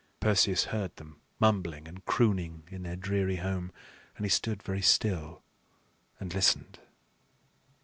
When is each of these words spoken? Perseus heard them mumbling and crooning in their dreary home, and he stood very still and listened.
Perseus 0.19 0.63
heard 0.63 0.95
them 0.95 1.21
mumbling 1.39 1.87
and 1.87 2.03
crooning 2.05 2.63
in 2.71 2.81
their 2.81 2.95
dreary 2.95 3.35
home, 3.35 3.71
and 4.17 4.25
he 4.25 4.31
stood 4.31 4.63
very 4.63 4.81
still 4.81 5.43
and 6.19 6.33
listened. 6.33 6.79